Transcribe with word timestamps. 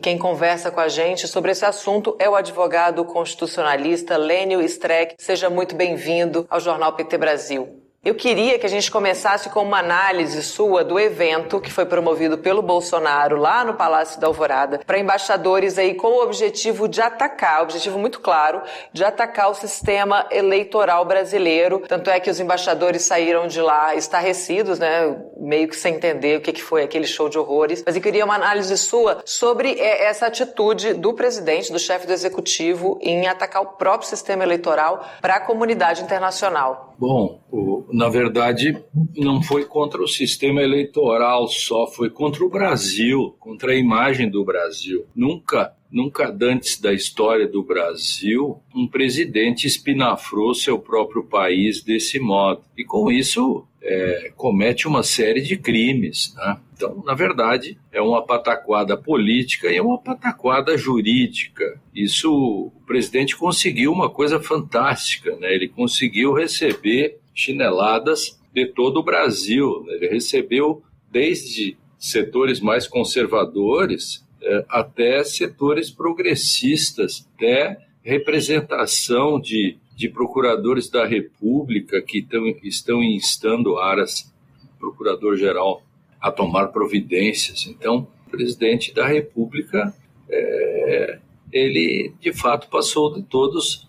quem 0.00 0.16
conversa 0.16 0.70
com 0.70 0.80
a 0.80 0.88
gente 0.88 1.28
sobre 1.28 1.52
esse 1.52 1.64
assunto 1.64 2.16
é 2.18 2.28
o 2.28 2.34
advogado 2.34 3.04
constitucionalista 3.04 4.16
Lênio 4.16 4.62
Streck. 4.62 5.14
Seja 5.18 5.50
muito 5.50 5.76
bem-vindo 5.76 6.46
ao 6.48 6.58
Jornal 6.58 6.94
PT 6.94 7.18
Brasil. 7.18 7.79
Eu 8.02 8.14
queria 8.14 8.58
que 8.58 8.64
a 8.64 8.68
gente 8.70 8.90
começasse 8.90 9.50
com 9.50 9.62
uma 9.62 9.78
análise 9.78 10.42
sua 10.42 10.82
do 10.82 10.98
evento 10.98 11.60
que 11.60 11.70
foi 11.70 11.84
promovido 11.84 12.38
pelo 12.38 12.62
Bolsonaro 12.62 13.36
lá 13.36 13.62
no 13.62 13.74
Palácio 13.74 14.18
da 14.18 14.26
Alvorada 14.26 14.80
para 14.86 14.98
embaixadores 14.98 15.76
aí 15.76 15.94
com 15.94 16.06
o 16.06 16.22
objetivo 16.22 16.88
de 16.88 17.02
atacar, 17.02 17.62
objetivo 17.62 17.98
muito 17.98 18.20
claro, 18.20 18.62
de 18.90 19.04
atacar 19.04 19.50
o 19.50 19.54
sistema 19.54 20.26
eleitoral 20.30 21.04
brasileiro. 21.04 21.80
Tanto 21.86 22.08
é 22.08 22.18
que 22.18 22.30
os 22.30 22.40
embaixadores 22.40 23.02
saíram 23.02 23.46
de 23.46 23.60
lá 23.60 23.94
estarrecidos, 23.94 24.78
né, 24.78 25.22
meio 25.36 25.68
que 25.68 25.76
sem 25.76 25.96
entender 25.96 26.38
o 26.38 26.40
que 26.40 26.58
foi 26.62 26.82
aquele 26.82 27.06
show 27.06 27.28
de 27.28 27.38
horrores. 27.38 27.82
Mas 27.84 27.96
eu 27.96 28.00
queria 28.00 28.24
uma 28.24 28.34
análise 28.34 28.78
sua 28.78 29.20
sobre 29.26 29.78
é, 29.78 30.06
essa 30.06 30.24
atitude 30.24 30.94
do 30.94 31.12
presidente, 31.12 31.70
do 31.70 31.78
chefe 31.78 32.06
do 32.06 32.14
executivo 32.14 32.98
em 33.02 33.28
atacar 33.28 33.60
o 33.60 33.66
próprio 33.66 34.08
sistema 34.08 34.42
eleitoral 34.42 35.04
para 35.20 35.34
a 35.34 35.40
comunidade 35.40 36.02
internacional. 36.02 36.94
Bom, 36.98 37.39
o, 37.50 37.84
na 37.92 38.08
verdade, 38.08 38.76
não 39.16 39.42
foi 39.42 39.64
contra 39.64 40.02
o 40.02 40.08
sistema 40.08 40.62
eleitoral 40.62 41.48
só, 41.48 41.86
foi 41.86 42.10
contra 42.10 42.44
o 42.44 42.50
Brasil, 42.50 43.34
contra 43.38 43.72
a 43.72 43.76
imagem 43.76 44.30
do 44.30 44.44
Brasil. 44.44 45.06
Nunca, 45.14 45.74
nunca 45.90 46.36
antes 46.42 46.80
da 46.80 46.92
história 46.92 47.46
do 47.46 47.62
Brasil, 47.62 48.60
um 48.74 48.86
presidente 48.86 49.66
espinafrou 49.66 50.54
seu 50.54 50.78
próprio 50.78 51.24
país 51.24 51.82
desse 51.82 52.18
modo. 52.18 52.62
E 52.76 52.84
com 52.84 53.10
isso, 53.10 53.66
é, 53.82 54.32
comete 54.36 54.86
uma 54.86 55.02
série 55.02 55.40
de 55.40 55.56
crimes. 55.56 56.34
Né? 56.36 56.56
Então, 56.74 57.02
na 57.04 57.14
verdade, 57.14 57.78
é 57.92 58.00
uma 58.00 58.24
pataquada 58.24 58.96
política 58.96 59.70
e 59.70 59.80
uma 59.80 59.98
pataquada 59.98 60.76
jurídica. 60.76 61.80
Isso, 61.94 62.32
o 62.32 62.86
presidente 62.86 63.36
conseguiu 63.36 63.92
uma 63.92 64.10
coisa 64.10 64.40
fantástica, 64.40 65.34
né? 65.36 65.52
ele 65.54 65.68
conseguiu 65.68 66.32
receber 66.32 67.19
chineladas 67.34 68.40
de 68.52 68.66
todo 68.66 68.98
o 68.98 69.02
Brasil. 69.02 69.84
Ele 69.88 70.08
recebeu 70.08 70.82
desde 71.10 71.76
setores 71.98 72.60
mais 72.60 72.86
conservadores 72.86 74.24
é, 74.42 74.64
até 74.68 75.22
setores 75.22 75.90
progressistas, 75.90 77.28
até 77.36 77.78
representação 78.02 79.38
de 79.38 79.78
de 80.00 80.08
procuradores 80.08 80.88
da 80.88 81.04
República 81.04 82.00
que 82.00 82.22
tão, 82.22 82.48
estão 82.62 83.04
instando 83.04 83.78
Aras, 83.78 84.32
procurador-geral, 84.78 85.82
a 86.18 86.32
tomar 86.32 86.68
providências. 86.68 87.66
Então, 87.66 88.08
o 88.26 88.30
presidente 88.30 88.94
da 88.94 89.06
República, 89.06 89.94
é, 90.26 91.18
ele 91.52 92.14
de 92.18 92.32
fato 92.32 92.70
passou 92.70 93.12
de 93.12 93.22
todos 93.24 93.86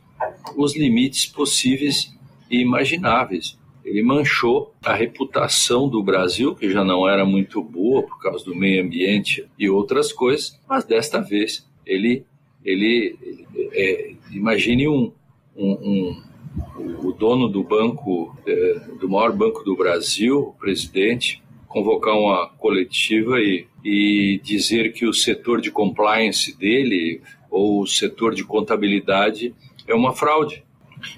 os 0.57 0.75
limites 0.75 1.27
possíveis 1.27 2.13
e 2.51 2.61
imagináveis. 2.61 3.57
Ele 3.83 4.03
manchou 4.03 4.75
a 4.85 4.93
reputação 4.93 5.89
do 5.89 6.03
Brasil, 6.03 6.53
que 6.53 6.69
já 6.69 6.83
não 6.83 7.09
era 7.09 7.25
muito 7.25 7.63
boa 7.63 8.03
por 8.03 8.19
causa 8.19 8.45
do 8.45 8.55
meio 8.55 8.83
ambiente 8.83 9.47
e 9.57 9.69
outras 9.69 10.13
coisas, 10.13 10.59
mas 10.69 10.83
desta 10.83 11.19
vez 11.19 11.67
ele, 11.85 12.23
ele, 12.63 13.47
é, 13.71 14.13
imagine 14.31 14.87
um, 14.87 15.11
um, 15.55 15.71
um, 15.71 17.07
o 17.07 17.11
dono 17.11 17.49
do 17.49 17.63
banco, 17.63 18.35
é, 18.45 18.81
do 18.99 19.09
maior 19.09 19.31
banco 19.35 19.63
do 19.63 19.75
Brasil, 19.75 20.39
o 20.39 20.53
presidente, 20.53 21.41
convocar 21.67 22.13
uma 22.15 22.49
coletiva 22.49 23.39
e, 23.39 23.65
e 23.83 24.39
dizer 24.43 24.93
que 24.93 25.07
o 25.07 25.13
setor 25.13 25.59
de 25.59 25.71
compliance 25.71 26.55
dele 26.55 27.21
ou 27.49 27.81
o 27.81 27.87
setor 27.87 28.35
de 28.35 28.43
contabilidade 28.43 29.55
é 29.87 29.95
uma 29.95 30.13
fraude. 30.13 30.63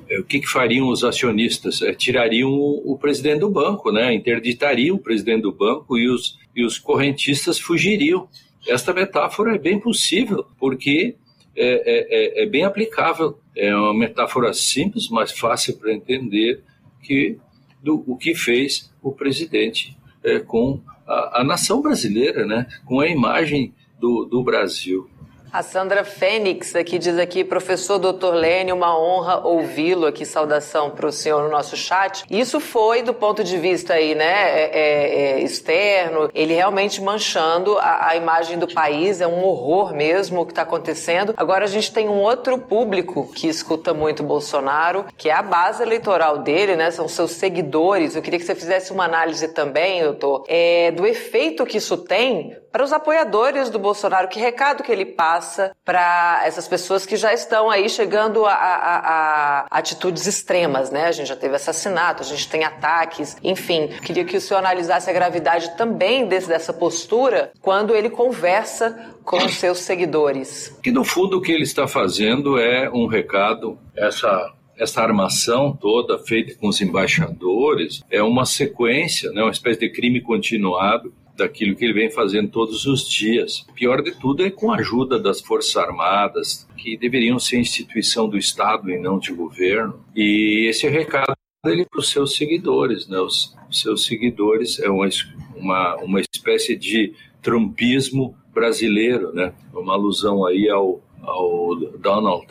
É, 0.10 0.20
o 0.20 0.24
que, 0.24 0.40
que, 0.40 0.48
fariam 0.48 0.88
os 0.88 1.04
acionistas? 1.04 1.82
É, 1.82 1.94
tirariam 1.94 2.50
o, 2.52 2.94
o, 2.94 2.98
presidente 2.98 3.40
do 3.40 3.50
banco, 3.50 3.92
né? 3.92 4.14
interditariam 4.14 4.96
o 4.96 5.00
presidente 5.00 5.44
do 5.44 5.52
banco 5.52 5.98
e 5.98 6.10
os, 6.10 6.38
e 6.56 6.66
os 6.66 6.78
correntistas 6.78 7.60
fugiriam. 7.60 8.28
Esta 8.68 8.94
metáfora 8.94 9.56
é 9.56 9.58
bem 9.58 9.80
possível, 9.80 10.46
porque 10.58 11.16
é, 11.56 11.66
é, 11.66 12.42
é, 12.42 12.44
é 12.44 12.46
bem 12.46 12.64
aplicável. 12.64 13.38
É 13.56 13.76
uma 13.76 13.94
metáfora 13.94 14.54
simples, 14.54 15.10
mas 15.10 15.32
fácil 15.32 15.78
para 15.78 15.94
entender 15.94 16.62
que 17.02 17.38
do, 17.82 18.04
o 18.08 18.18
que 18.18 18.34
fez 18.34 18.92
o 19.02 19.12
presidente 19.12 19.96
é, 20.24 20.40
com 20.40 20.80
a, 21.06 21.42
a, 21.42 21.44
nação 21.44 21.82
brasileira, 21.82 22.46
né? 22.46 22.66
com 22.86 23.02
a 23.02 23.08
imagem 23.08 23.74
do, 24.00 24.26
do 24.26 24.42
Brasil. 24.42 25.10
A 25.54 25.62
Sandra 25.62 26.04
Fênix 26.04 26.76
aqui 26.76 26.98
diz 26.98 27.16
aqui, 27.20 27.44
professor 27.44 28.00
Dr. 28.00 28.34
Lênin, 28.34 28.72
uma 28.72 29.00
honra 29.00 29.46
ouvi-lo 29.46 30.08
aqui, 30.08 30.26
saudação 30.26 30.90
para 30.90 31.06
o 31.06 31.12
senhor 31.12 31.44
no 31.44 31.50
nosso 31.52 31.78
chat. 31.78 32.26
Isso 32.28 32.60
foi 32.60 33.04
do 33.04 33.14
ponto 33.14 33.44
de 33.44 33.56
vista 33.60 33.94
aí, 33.94 34.16
né, 34.16 34.26
é, 34.26 34.72
é, 34.74 35.16
é, 35.16 35.40
externo, 35.42 36.28
ele 36.34 36.56
realmente 36.56 37.00
manchando 37.00 37.78
a, 37.78 38.08
a, 38.08 38.16
imagem 38.16 38.58
do 38.58 38.68
país, 38.68 39.22
é 39.22 39.28
um 39.28 39.44
horror 39.44 39.94
mesmo 39.94 40.42
o 40.42 40.46
que 40.48 40.54
está 40.54 40.64
acontecendo. 40.64 41.36
Agora 41.38 41.66
a 41.66 41.68
gente 41.68 41.94
tem 41.94 42.10
um 42.10 42.20
outro 42.20 42.58
público 42.58 43.32
que 43.32 43.48
escuta 43.48 43.94
muito 43.94 44.24
Bolsonaro, 44.24 45.06
que 45.16 45.30
é 45.30 45.34
a 45.34 45.44
base 45.44 45.84
eleitoral 45.84 46.40
dele, 46.40 46.76
né, 46.76 46.90
são 46.90 47.08
seus 47.08 47.30
seguidores. 47.30 48.16
Eu 48.16 48.24
queria 48.24 48.40
que 48.40 48.46
você 48.46 48.56
fizesse 48.56 48.92
uma 48.92 49.06
análise 49.06 49.48
também, 49.50 50.02
doutor, 50.02 50.46
é, 50.48 50.90
do 50.90 51.06
efeito 51.06 51.64
que 51.64 51.78
isso 51.78 51.96
tem 51.96 52.58
para 52.74 52.84
os 52.84 52.92
apoiadores 52.92 53.70
do 53.70 53.78
Bolsonaro, 53.78 54.28
que 54.28 54.40
recado 54.40 54.82
que 54.82 54.92
ele 54.92 55.06
passa 55.06 55.76
para 55.86 56.42
essas 56.44 56.68
pessoas 56.68 57.06
que 57.06 57.16
já 57.16 57.32
estão 57.32 57.70
aí 57.70 57.88
chegando 57.88 58.48
a, 58.48 58.52
a, 58.52 58.98
a, 58.98 59.68
atitudes 59.70 60.26
extremas, 60.26 60.90
né? 60.90 61.06
A 61.06 61.12
gente 61.12 61.28
já 61.28 61.36
teve 61.36 61.56
assassinato, 61.56 62.24
a 62.24 62.26
gente 62.26 62.50
tem 62.50 62.64
ataques, 62.64 63.38
enfim. 63.44 63.90
Queria 64.02 64.26
que 64.26 64.38
o 64.38 64.42
senhor 64.42 64.58
analisasse 64.58 65.08
a 65.08 65.14
gravidade 65.14 65.78
também 65.78 66.26
desse, 66.26 66.48
dessa 66.48 66.74
postura 66.74 67.52
quando 67.62 67.96
ele 67.96 68.10
conversa 68.10 69.14
com 69.24 69.38
os 69.38 69.54
seus 69.54 69.78
seguidores. 69.78 70.76
Que 70.82 70.92
no 70.92 71.04
fundo 71.04 71.38
o 71.38 71.42
que 71.42 71.52
ele 71.52 71.64
está 71.64 71.88
fazendo 71.88 72.58
é 72.58 72.90
um 72.90 73.06
recado, 73.06 73.78
essa 73.96 74.52
essa 74.76 75.04
armação 75.04 75.78
toda 75.80 76.18
feita 76.18 76.56
com 76.60 76.68
os 76.68 76.82
embaixadores 76.82 78.02
é 78.10 78.24
uma 78.24 78.44
sequência, 78.44 79.32
né, 79.32 79.44
uma 79.44 79.52
espécie 79.52 79.80
de 79.82 79.92
crime 79.92 80.20
continuado 80.20 81.14
daquilo 81.36 81.76
que 81.76 81.84
ele 81.84 81.94
vem 81.94 82.12
fazendo 82.12 82.50
todos 82.50 82.86
os 82.86 83.08
dias. 83.08 83.66
O 83.70 83.74
pior 83.74 84.02
de 84.02 84.12
tudo 84.12 84.44
é 84.46 84.52
com 84.52 84.72
a 84.72 84.78
ajuda 84.78 85.20
das 85.20 85.42
Forças 85.42 85.76
Armadas, 85.76 86.68
que 86.78 86.98
deveriam 86.98 87.40
ser 87.40 87.58
instituição 87.60 88.30
do 88.30 88.38
Estado 88.38 88.90
e 88.92 89.00
não 89.00 89.18
de 89.18 89.34
governo. 89.34 90.00
E 90.16 90.68
esse 90.70 90.88
recado 90.88 91.34
ele 91.66 91.86
para 91.86 92.00
os 92.00 92.10
seus 92.10 92.36
seguidores, 92.36 93.08
né? 93.08 93.20
Os, 93.20 93.56
seus 93.72 94.06
seguidores 94.06 94.80
é 94.80 94.90
uma, 94.90 95.08
uma, 95.56 95.96
uma 95.96 96.22
espécie 96.22 96.76
de 96.76 97.14
trumpismo 97.42 98.36
brasileiro, 98.54 99.34
né? 99.34 99.54
Uma 99.74 99.94
alusão 99.94 100.46
aí 100.46 100.70
ao, 100.70 101.02
ao 101.22 101.76
Donald 101.98 102.46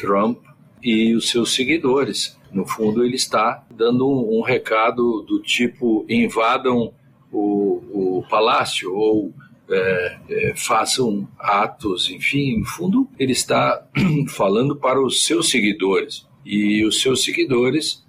Trump 0.00 0.42
e 0.82 1.14
os 1.14 1.28
seus 1.28 1.54
seguidores. 1.54 2.36
No 2.50 2.66
fundo, 2.66 3.04
ele 3.04 3.16
está 3.16 3.64
dando 3.70 4.08
um 4.08 4.40
recado 4.40 5.22
do 5.22 5.40
tipo 5.40 6.06
invadam 6.08 6.94
o, 7.36 8.18
o 8.18 8.28
palácio 8.28 8.94
ou 8.94 9.32
é, 9.68 10.18
é, 10.28 10.54
façam 10.56 11.28
atos, 11.38 12.08
enfim, 12.10 12.58
no 12.58 12.64
fundo, 12.64 13.08
ele 13.18 13.32
está 13.32 13.86
falando 14.28 14.76
para 14.76 15.00
os 15.00 15.24
seus 15.26 15.50
seguidores. 15.50 16.26
E 16.44 16.84
os 16.84 17.00
seus 17.00 17.22
seguidores 17.24 18.04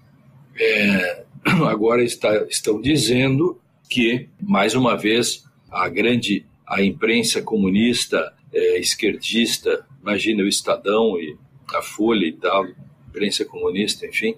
é, 0.55 1.23
agora 1.67 2.03
está, 2.03 2.45
estão 2.49 2.79
dizendo 2.79 3.59
que, 3.89 4.29
mais 4.41 4.75
uma 4.75 4.95
vez, 4.95 5.43
a 5.69 5.89
grande 5.89 6.45
a 6.65 6.81
imprensa 6.83 7.41
comunista, 7.41 8.33
é, 8.53 8.79
esquerdista, 8.79 9.85
imagina 10.01 10.43
o 10.43 10.47
Estadão 10.47 11.17
e 11.17 11.37
a 11.73 11.81
Folha 11.81 12.25
e 12.25 12.33
tal, 12.33 12.65
imprensa 13.07 13.45
comunista, 13.45 14.05
enfim, 14.05 14.35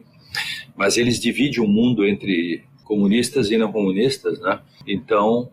mas 0.77 0.95
eles 0.97 1.19
dividem 1.19 1.59
o 1.59 1.68
mundo 1.68 2.06
entre 2.06 2.63
comunistas 2.89 3.51
e 3.51 3.57
não 3.57 3.71
comunistas, 3.71 4.39
né? 4.39 4.59
Então, 4.88 5.51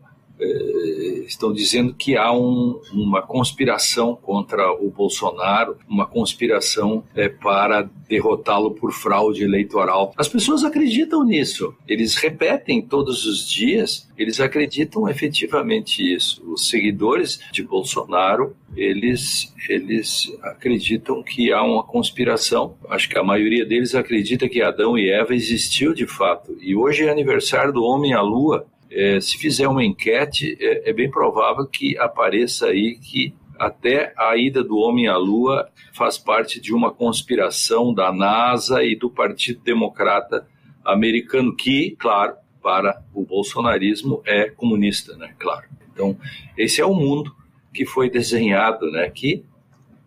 estão 1.26 1.52
dizendo 1.52 1.94
que 1.94 2.16
há 2.16 2.32
um, 2.32 2.80
uma 2.92 3.22
conspiração 3.22 4.16
contra 4.16 4.72
o 4.72 4.90
Bolsonaro, 4.90 5.76
uma 5.88 6.06
conspiração 6.06 7.04
é, 7.14 7.28
para 7.28 7.88
derrotá-lo 8.08 8.72
por 8.72 8.92
fraude 8.92 9.42
eleitoral. 9.42 10.12
As 10.16 10.28
pessoas 10.28 10.62
acreditam 10.64 11.24
nisso, 11.24 11.74
eles 11.88 12.14
repetem 12.16 12.80
todos 12.80 13.26
os 13.26 13.48
dias, 13.48 14.08
eles 14.16 14.40
acreditam 14.40 15.08
efetivamente 15.08 16.14
isso. 16.14 16.42
Os 16.50 16.68
seguidores 16.68 17.40
de 17.52 17.62
Bolsonaro, 17.62 18.56
eles, 18.76 19.52
eles 19.68 20.32
acreditam 20.42 21.22
que 21.22 21.52
há 21.52 21.62
uma 21.62 21.82
conspiração. 21.82 22.76
Acho 22.88 23.08
que 23.08 23.18
a 23.18 23.24
maioria 23.24 23.66
deles 23.66 23.94
acredita 23.94 24.48
que 24.48 24.62
Adão 24.62 24.96
e 24.96 25.10
Eva 25.10 25.34
existiu 25.34 25.92
de 25.92 26.06
fato. 26.06 26.56
E 26.60 26.74
hoje 26.76 27.04
é 27.04 27.10
aniversário 27.10 27.72
do 27.72 27.82
homem 27.82 28.14
à 28.14 28.22
lua 28.22 28.66
é, 28.90 29.20
se 29.20 29.36
fizer 29.36 29.68
uma 29.68 29.84
enquete, 29.84 30.56
é, 30.60 30.90
é, 30.90 30.92
bem 30.92 31.10
provável 31.10 31.66
que 31.66 31.98
apareça 31.98 32.66
aí 32.66 32.96
que 32.96 33.34
até 33.58 34.12
a 34.16 34.36
ida 34.36 34.62
do 34.62 34.76
homem 34.76 35.08
à 35.08 35.16
Lua 35.16 35.68
faz 35.92 36.18
parte 36.18 36.60
de 36.60 36.74
uma 36.74 36.92
conspiração 36.92 37.92
da 37.92 38.12
NASA 38.12 38.82
e 38.84 38.94
do 38.94 39.10
Partido 39.10 39.60
Democrata 39.62 40.46
americano, 40.84 41.54
que, 41.54 41.96
claro, 41.98 42.36
para 42.62 43.02
o 43.14 43.24
bolsonarismo 43.24 44.22
é 44.26 44.50
comunista, 44.50 45.16
né? 45.16 45.34
Claro. 45.38 45.66
Então, 45.92 46.18
esse 46.56 46.80
é 46.80 46.84
o 46.84 46.94
mundo 46.94 47.34
que 47.72 47.86
foi 47.86 48.10
desenhado, 48.10 48.90
né? 48.90 49.08
Que 49.10 49.44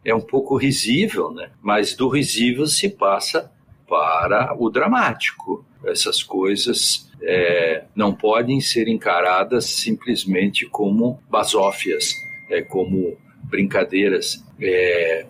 é 0.05 0.13
um 0.13 0.21
pouco 0.21 0.55
risível, 0.55 1.31
né? 1.31 1.51
Mas 1.61 1.95
do 1.95 2.07
risível 2.07 2.67
se 2.67 2.89
passa 2.89 3.51
para 3.87 4.55
o 4.57 4.69
dramático. 4.69 5.65
Essas 5.85 6.21
coisas 6.21 7.08
é, 7.21 7.85
não 7.95 8.13
podem 8.13 8.59
ser 8.59 8.87
encaradas 8.87 9.65
simplesmente 9.65 10.65
como 10.65 11.21
basófias, 11.29 12.13
é, 12.49 12.61
como 12.61 13.17
brincadeiras. 13.43 14.43
É, 14.61 15.25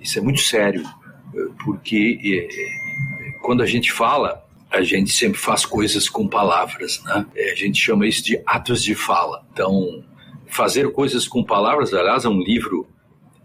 isso 0.00 0.18
é 0.18 0.22
muito 0.22 0.40
sério, 0.40 0.82
porque 1.64 2.18
é, 2.24 3.38
quando 3.40 3.62
a 3.62 3.66
gente 3.66 3.92
fala, 3.92 4.44
a 4.70 4.82
gente 4.82 5.12
sempre 5.12 5.38
faz 5.38 5.66
coisas 5.66 6.08
com 6.08 6.26
palavras, 6.26 7.02
né? 7.04 7.26
É, 7.36 7.52
a 7.52 7.54
gente 7.54 7.78
chama 7.78 8.06
isso 8.06 8.24
de 8.24 8.40
atos 8.46 8.82
de 8.82 8.94
fala. 8.94 9.44
Então, 9.52 10.02
fazer 10.46 10.90
coisas 10.92 11.28
com 11.28 11.44
palavras, 11.44 11.92
aliás, 11.92 12.24
é 12.24 12.28
um 12.28 12.40
livro 12.40 12.86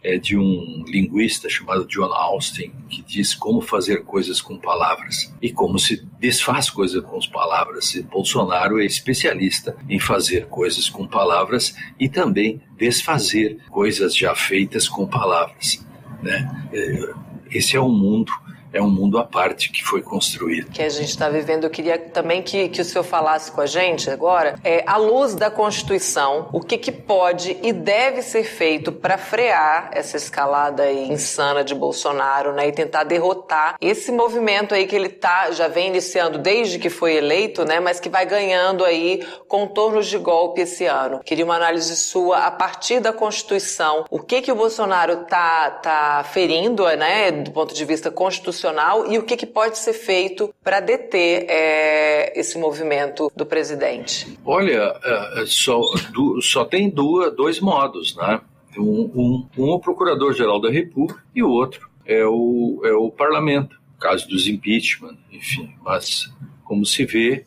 é 0.03 0.17
de 0.17 0.37
um 0.37 0.83
linguista 0.87 1.49
chamado 1.49 1.85
John 1.87 2.13
Austin, 2.13 2.71
que 2.89 3.01
diz 3.01 3.33
como 3.33 3.61
fazer 3.61 4.03
coisas 4.03 4.41
com 4.41 4.57
palavras 4.57 5.33
e 5.41 5.51
como 5.51 5.77
se 5.79 6.05
desfaz 6.19 6.69
coisas 6.69 7.03
com 7.03 7.17
as 7.17 7.27
palavras. 7.27 7.95
E 7.95 8.03
Bolsonaro 8.03 8.81
é 8.81 8.85
especialista 8.85 9.75
em 9.89 9.99
fazer 9.99 10.47
coisas 10.47 10.89
com 10.89 11.07
palavras 11.07 11.75
e 11.99 12.07
também 12.07 12.61
desfazer 12.77 13.57
coisas 13.69 14.15
já 14.15 14.35
feitas 14.35 14.87
com 14.87 15.07
palavras. 15.07 15.85
Né? 16.21 16.69
É, 16.73 17.13
esse 17.51 17.75
é 17.75 17.79
o 17.79 17.89
mundo 17.89 18.31
é 18.77 18.81
um 18.81 18.89
mundo 18.89 19.17
à 19.17 19.23
parte 19.23 19.71
que 19.71 19.83
foi 19.83 20.01
construído. 20.01 20.71
Que 20.71 20.83
a 20.83 20.89
gente 20.89 21.09
está 21.09 21.27
vivendo. 21.29 21.63
Eu 21.63 21.69
queria 21.69 21.97
também 21.97 22.41
que, 22.41 22.69
que 22.69 22.79
o 22.79 22.85
senhor 22.85 23.03
falasse 23.03 23.51
com 23.51 23.61
a 23.61 23.65
gente 23.65 24.09
agora, 24.09 24.55
é, 24.63 24.83
à 24.85 24.97
luz 24.97 25.33
da 25.33 25.49
Constituição, 25.49 26.49
o 26.53 26.59
que, 26.59 26.77
que 26.77 26.91
pode 26.91 27.57
e 27.63 27.73
deve 27.73 28.21
ser 28.21 28.43
feito 28.43 28.91
para 28.91 29.17
frear 29.17 29.89
essa 29.91 30.15
escalada 30.15 30.91
insana 30.91 31.63
de 31.63 31.73
Bolsonaro 31.73 32.53
né, 32.53 32.67
e 32.67 32.71
tentar 32.71 33.03
derrotar 33.03 33.75
esse 33.81 34.11
movimento 34.11 34.75
aí 34.75 34.85
que 34.85 34.95
ele 34.95 35.09
tá, 35.09 35.51
já 35.51 35.67
vem 35.67 35.87
iniciando 35.87 36.37
desde 36.37 36.77
que 36.77 36.89
foi 36.89 37.15
eleito, 37.15 37.65
né, 37.65 37.79
mas 37.79 37.99
que 37.99 38.09
vai 38.09 38.25
ganhando 38.25 38.85
aí 38.85 39.25
contornos 39.47 40.05
de 40.05 40.17
golpe 40.17 40.61
esse 40.61 40.85
ano. 40.85 41.21
Queria 41.23 41.45
uma 41.45 41.55
análise 41.55 41.95
sua 41.95 42.45
a 42.45 42.51
partir 42.51 42.99
da 42.99 43.11
Constituição. 43.11 44.05
O 44.09 44.19
que, 44.19 44.41
que 44.41 44.51
o 44.51 44.55
Bolsonaro 44.55 45.25
tá, 45.25 45.71
tá 45.71 46.25
ferindo 46.31 46.85
né, 46.95 47.31
do 47.31 47.51
ponto 47.51 47.73
de 47.73 47.83
vista 47.83 48.11
constitucional 48.11 48.66
constitucional 48.67 49.11
e 49.11 49.17
o 49.17 49.23
que, 49.23 49.37
que 49.37 49.45
pode 49.45 49.77
ser 49.77 49.93
feito 49.93 50.53
para 50.63 50.79
deter 50.79 51.45
é, 51.49 52.39
esse 52.39 52.57
movimento 52.57 53.31
do 53.35 53.45
presidente? 53.45 54.37
Olha, 54.45 54.95
é, 55.03 55.41
é, 55.41 55.45
só, 55.45 55.81
só 56.41 56.65
tem 56.65 56.89
duas, 56.89 57.35
dois 57.35 57.59
modos, 57.59 58.15
né? 58.15 58.41
Um, 58.77 59.11
um, 59.15 59.47
um 59.57 59.71
é 59.71 59.75
o 59.75 59.79
Procurador-Geral 59.79 60.61
da 60.61 60.69
República 60.69 61.23
e 61.33 61.41
o 61.41 61.49
outro 61.49 61.89
é 62.05 62.23
o, 62.25 62.81
é 62.83 62.93
o 62.93 63.09
Parlamento, 63.09 63.79
caso 63.99 64.27
dos 64.27 64.47
impeachment, 64.47 65.17
enfim. 65.31 65.73
Mas, 65.83 66.31
como 66.63 66.85
se 66.85 67.03
vê, 67.03 67.45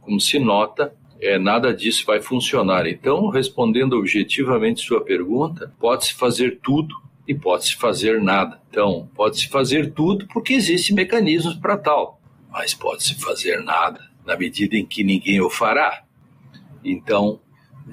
como 0.00 0.18
se 0.18 0.38
nota, 0.38 0.94
é, 1.20 1.38
nada 1.38 1.74
disso 1.74 2.04
vai 2.06 2.20
funcionar. 2.22 2.86
Então, 2.86 3.28
respondendo 3.28 3.98
objetivamente 3.98 4.80
sua 4.80 5.02
pergunta, 5.02 5.70
pode-se 5.78 6.14
fazer 6.14 6.60
tudo 6.62 6.94
e 7.30 7.34
pode-se 7.34 7.76
fazer 7.76 8.20
nada. 8.20 8.60
Então, 8.68 9.08
pode-se 9.14 9.46
fazer 9.46 9.92
tudo 9.92 10.26
porque 10.26 10.52
existem 10.52 10.96
mecanismos 10.96 11.54
para 11.54 11.76
tal, 11.76 12.20
mas 12.50 12.74
pode-se 12.74 13.14
fazer 13.14 13.62
nada 13.62 14.00
na 14.26 14.36
medida 14.36 14.76
em 14.76 14.84
que 14.84 15.04
ninguém 15.04 15.40
o 15.40 15.48
fará. 15.48 16.02
Então, 16.84 17.38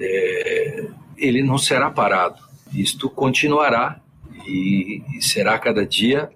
é, 0.00 0.88
ele 1.16 1.44
não 1.44 1.56
será 1.56 1.88
parado. 1.88 2.42
Isto 2.74 3.08
continuará 3.08 4.00
e, 4.44 5.04
e 5.16 5.22
será 5.22 5.56
cada 5.56 5.86
dia 5.86 6.30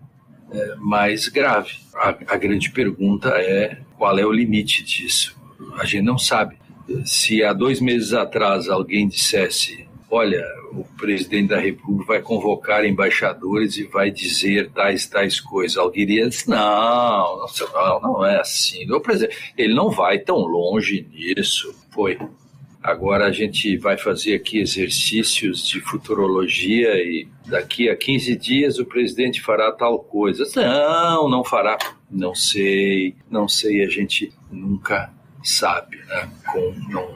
é, 0.52 0.76
mais 0.76 1.26
grave. 1.26 1.72
A, 1.96 2.10
a 2.10 2.36
grande 2.36 2.70
pergunta 2.70 3.30
é 3.30 3.80
qual 3.98 4.16
é 4.16 4.24
o 4.24 4.30
limite 4.30 4.84
disso. 4.84 5.36
A 5.74 5.84
gente 5.84 6.04
não 6.04 6.18
sabe. 6.18 6.56
Se 7.04 7.42
há 7.42 7.52
dois 7.52 7.80
meses 7.80 8.12
atrás 8.12 8.68
alguém 8.68 9.08
dissesse 9.08 9.88
olha, 10.12 10.46
o 10.72 10.84
presidente 10.98 11.48
da 11.48 11.58
República 11.58 12.12
vai 12.12 12.20
convocar 12.20 12.84
embaixadores 12.84 13.78
e 13.78 13.84
vai 13.84 14.10
dizer 14.10 14.70
tais, 14.70 15.06
tais 15.06 15.40
coisas. 15.40 15.78
Alguém 15.78 16.06
diria, 16.06 16.28
não, 16.46 17.46
não, 17.74 18.00
não 18.00 18.26
é 18.26 18.38
assim. 18.38 18.88
O 18.92 19.00
presidente, 19.00 19.54
ele 19.56 19.74
não 19.74 19.90
vai 19.90 20.18
tão 20.18 20.36
longe 20.36 21.08
nisso. 21.10 21.74
Foi. 21.90 22.18
Agora 22.82 23.26
a 23.26 23.32
gente 23.32 23.78
vai 23.78 23.96
fazer 23.96 24.34
aqui 24.34 24.58
exercícios 24.58 25.66
de 25.66 25.80
futurologia 25.80 26.94
e 26.96 27.26
daqui 27.46 27.88
a 27.88 27.96
15 27.96 28.36
dias 28.36 28.78
o 28.78 28.84
presidente 28.84 29.40
fará 29.40 29.72
tal 29.72 29.98
coisa. 30.00 30.44
Não, 30.56 31.26
não 31.26 31.42
fará. 31.42 31.78
Não 32.10 32.34
sei, 32.34 33.14
não 33.30 33.48
sei, 33.48 33.82
a 33.82 33.88
gente 33.88 34.30
nunca 34.50 35.10
sabe, 35.42 35.96
né? 36.06 36.28
Com, 36.52 36.74
não, 36.90 37.14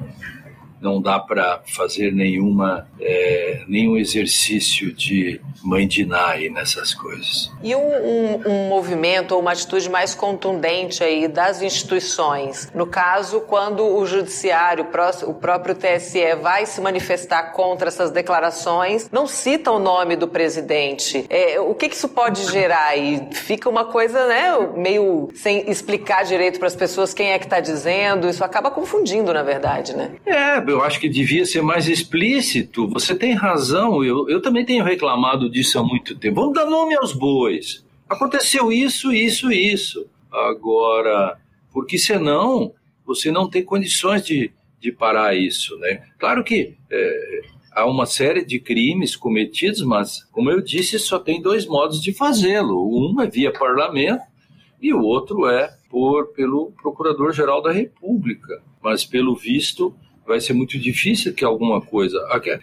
não 0.81 1.01
dá 1.01 1.19
para 1.19 1.61
fazer 1.67 2.13
nenhuma, 2.13 2.87
é, 3.01 3.63
nenhum 3.67 3.97
exercício 3.97 4.93
de 4.93 5.41
mãe 5.63 5.87
de 5.87 6.05
Nai 6.05 6.49
nessas 6.49 6.95
coisas. 6.95 7.51
E 7.63 7.75
um, 7.75 7.81
um, 7.81 8.43
um, 8.47 8.69
movimento 8.69 9.33
ou 9.33 9.41
uma 9.41 9.53
atitude 9.53 9.89
mais 9.89 10.15
contundente 10.15 11.03
aí 11.03 11.27
das 11.29 11.63
instituições? 11.63 12.71
No 12.75 12.87
caso, 12.87 13.41
quando 13.41 13.85
o 13.85 14.07
judiciário, 14.07 14.87
o 15.27 15.35
próprio 15.35 15.75
TSE 15.75 16.35
vai 16.41 16.67
se 16.67 16.81
manifestar 16.81 17.53
contra 17.53 17.89
essas 17.89 18.11
declarações, 18.11 19.09
não 19.11 19.27
cita 19.27 19.71
o 19.73 19.79
nome 19.79 20.17
do 20.17 20.29
presidente. 20.29 21.25
É, 21.29 21.59
o 21.61 21.75
que, 21.75 21.89
que 21.89 21.97
isso 21.97 22.09
pode 22.09 22.45
gerar? 22.51 22.97
E 22.97 23.29
fica 23.33 23.69
uma 23.69 23.87
coisa, 23.87 24.27
né, 24.27 24.53
meio 24.77 25.29
sem 25.35 25.69
explicar 25.71 26.25
direito 26.25 26.59
para 26.59 26.69
as 26.69 26.77
pessoas 26.77 27.13
quem 27.13 27.33
é 27.33 27.39
que 27.39 27.47
está 27.47 27.61
dizendo. 27.61 28.29
Isso 28.29 28.45
acaba 28.45 28.71
confundindo, 28.71 29.33
na 29.33 29.43
verdade, 29.43 29.97
né? 29.97 30.13
É, 30.25 30.61
eu 30.71 30.83
acho 30.83 31.01
que 31.01 31.09
devia 31.09 31.45
ser 31.45 31.63
mais 31.63 31.89
explícito. 31.89 32.89
Você 32.89 33.15
tem 33.15 33.35
razão, 33.35 34.05
eu, 34.05 34.29
eu 34.29 34.41
também 34.41 34.65
tenho 34.65 34.85
reclamado 34.85 35.51
disso 35.51 35.79
há 35.79 35.83
muito 35.83 36.17
tempo. 36.17 36.41
Vamos 36.41 36.55
dar 36.55 36.67
nome 36.67 36.95
aos 36.95 37.13
bois. 37.13 37.85
Aconteceu 38.09 38.71
isso, 38.71 39.13
isso, 39.13 39.51
isso. 39.51 40.07
Agora, 40.31 41.39
porque 41.73 41.99
senão 41.99 42.73
você 43.05 43.31
não 43.31 43.49
tem 43.49 43.65
condições 43.65 44.25
de, 44.25 44.53
de 44.81 44.93
parar 44.93 45.37
isso, 45.37 45.77
né? 45.79 46.03
Claro 46.19 46.43
que 46.43 46.77
é, 46.91 47.41
há 47.73 47.85
uma 47.85 48.07
série 48.07 48.45
de 48.45 48.59
crimes 48.59 49.15
cometidos, 49.15 49.83
mas, 49.83 50.25
como 50.33 50.51
eu 50.51 50.63
disse, 50.63 50.99
só 50.99 51.19
tem 51.19 51.43
dois 51.43 51.67
modos 51.67 52.01
de 52.01 52.13
fazê-lo. 52.13 52.89
Um 52.89 53.21
é 53.21 53.29
via 53.29 53.53
parlamento 53.53 54.23
e 54.81 54.93
o 54.93 55.03
outro 55.03 55.47
é 55.47 55.77
por 55.91 56.29
pelo 56.33 56.73
Procurador-Geral 56.83 57.63
da 57.63 57.73
República. 57.73 58.63
Mas, 58.83 59.05
pelo 59.05 59.37
visto, 59.37 59.95
vai 60.27 60.41
ser 60.41 60.53
muito 60.53 60.79
difícil 60.79 61.33
que 61.35 61.45
alguma 61.45 61.81
coisa. 61.81 62.19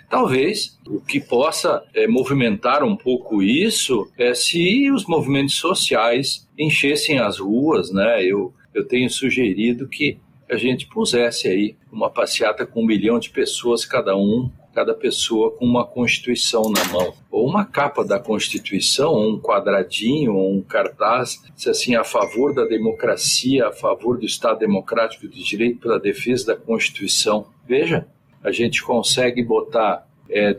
Talvez 0.09 0.77
o 0.85 0.99
que 0.99 1.19
possa 1.19 1.83
é, 1.93 2.07
movimentar 2.07 2.83
um 2.83 2.95
pouco 2.95 3.41
isso 3.41 4.11
é 4.17 4.33
se 4.33 4.91
os 4.91 5.05
movimentos 5.05 5.55
sociais 5.55 6.47
enchessem 6.57 7.19
as 7.19 7.39
ruas, 7.39 7.91
né? 7.91 8.23
Eu, 8.23 8.53
eu 8.73 8.85
tenho 8.85 9.09
sugerido 9.09 9.87
que 9.87 10.17
a 10.49 10.57
gente 10.57 10.87
pusesse 10.87 11.47
aí 11.47 11.75
uma 11.91 12.09
passeata 12.09 12.65
com 12.65 12.83
um 12.83 12.85
milhão 12.85 13.17
de 13.17 13.29
pessoas 13.29 13.85
cada 13.85 14.15
um 14.15 14.51
cada 14.73 14.93
pessoa 14.93 15.51
com 15.51 15.65
uma 15.65 15.85
Constituição 15.85 16.63
na 16.71 16.83
mão, 16.85 17.13
ou 17.29 17.47
uma 17.47 17.63
capa 17.63 18.03
da 18.03 18.19
Constituição, 18.19 19.11
ou 19.11 19.33
um 19.33 19.39
quadradinho, 19.39 20.35
ou 20.35 20.51
um 20.51 20.61
cartaz, 20.61 21.43
se 21.55 21.69
assim, 21.69 21.95
a 21.95 22.03
favor 22.03 22.53
da 22.53 22.65
democracia, 22.65 23.67
a 23.67 23.71
favor 23.71 24.17
do 24.17 24.25
Estado 24.25 24.59
democrático 24.59 25.27
de 25.27 25.43
direito, 25.43 25.79
pela 25.79 25.99
defesa 25.99 26.47
da 26.47 26.55
Constituição. 26.55 27.47
Veja, 27.67 28.07
a 28.43 28.51
gente 28.51 28.83
consegue 28.83 29.43
botar 29.43 30.07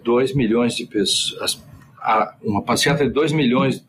2 0.02 0.30
é, 0.30 0.35
milhões 0.35 0.76
de 0.76 0.87
pessoas, 0.87 1.62
uma 2.42 2.62
passeata 2.62 3.04
de 3.04 3.11
2 3.11 3.33
milhões 3.33 3.85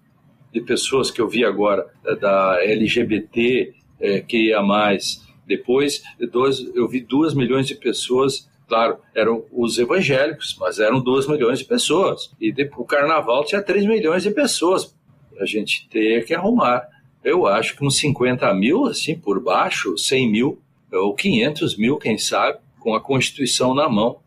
de 0.51 0.61
pessoas 0.61 1.11
que 1.11 1.21
eu 1.21 1.27
vi 1.27 1.45
agora, 1.45 1.85
da 2.19 2.57
LGBT, 2.63 3.73
é, 3.99 4.21
que 4.21 4.47
ia 4.47 4.61
mais. 4.61 5.23
Depois, 5.45 6.01
dois, 6.31 6.59
eu 6.73 6.87
vi 6.87 7.01
2 7.01 7.33
milhões 7.33 7.67
de 7.67 7.75
pessoas 7.75 8.49
Claro, 8.67 8.97
eram 9.13 9.45
os 9.51 9.77
evangélicos, 9.77 10.55
mas 10.59 10.79
eram 10.79 10.99
2 10.99 11.27
milhões 11.27 11.59
de 11.59 11.65
pessoas. 11.65 12.31
E 12.41 12.53
o 12.75 12.83
carnaval 12.83 13.45
tinha 13.45 13.61
3 13.61 13.85
milhões 13.85 14.23
de 14.23 14.31
pessoas. 14.31 14.95
A 15.39 15.45
gente 15.45 15.87
tem 15.89 16.23
que 16.23 16.33
arrumar. 16.33 16.87
Eu 17.23 17.45
acho 17.45 17.75
que 17.75 17.85
uns 17.85 17.97
50 17.97 18.51
mil, 18.53 18.85
assim, 18.85 19.15
por 19.15 19.39
baixo, 19.39 19.97
100 19.97 20.31
mil, 20.31 20.59
ou 20.91 21.13
500 21.13 21.77
mil, 21.77 21.97
quem 21.97 22.17
sabe, 22.17 22.59
com 22.79 22.95
a 22.95 23.01
Constituição 23.01 23.73
na 23.73 23.89
mão, 23.89 24.19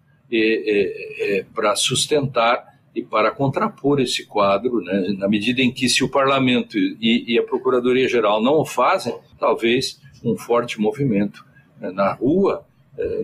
para 1.55 1.75
sustentar 1.75 2.79
e 2.95 3.03
para 3.03 3.31
contrapor 3.31 4.01
esse 4.01 4.27
quadro, 4.27 4.81
né, 4.81 5.15
na 5.17 5.29
medida 5.29 5.63
em 5.63 5.71
que 5.71 5.89
se 5.89 6.03
o 6.03 6.09
parlamento 6.09 6.77
e, 6.77 7.25
e 7.35 7.39
a 7.39 7.43
procuradoria-geral 7.43 8.43
não 8.43 8.55
o 8.55 8.67
fazem, 8.67 9.17
talvez 9.39 10.01
um 10.25 10.37
forte 10.37 10.81
movimento 10.81 11.45
né, 11.81 11.91
na 11.91 12.13
rua 12.13 12.67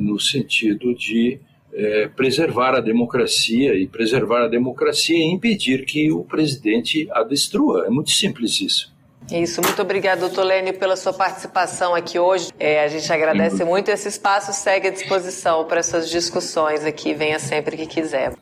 no 0.01 0.19
sentido 0.19 0.95
de 0.95 1.41
eh, 1.77 2.09
preservar 2.15 2.77
a 2.77 2.81
democracia 2.81 3.75
e 3.75 3.89
preservar 3.89 4.45
a 4.45 4.49
democracia 4.49 5.17
e 5.17 5.33
impedir 5.33 5.85
que 5.85 6.13
o 6.13 6.23
presidente 6.23 7.09
a 7.11 7.25
destrua. 7.25 7.87
É 7.87 7.91
muito 7.91 8.11
simples 8.11 8.61
isso. 8.61 8.95
Isso, 9.33 9.61
muito 9.61 9.83
obrigada, 9.83 10.21
doutor 10.21 10.45
Lênio, 10.45 10.79
pela 10.79 10.95
sua 10.95 11.13
participação 11.13 11.93
aqui 11.93 12.17
hoje. 12.17 12.51
É, 12.61 12.85
a 12.85 12.89
gente 12.89 13.11
agradece 13.13 13.65
muito. 13.65 13.91
Esse 13.91 14.07
espaço 14.07 14.53
segue 14.53 14.87
à 14.87 14.91
disposição 14.91 15.65
para 15.65 15.81
essas 15.81 16.09
discussões 16.11 16.85
aqui. 16.85 17.13
Venha 17.13 17.41
sempre 17.41 17.77
que 17.77 17.87
quiser. 17.87 18.35